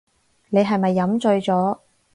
[0.49, 1.77] 你係咪飲醉咗